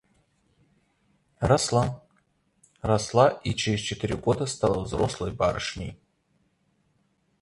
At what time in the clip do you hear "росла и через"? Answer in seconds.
2.81-3.81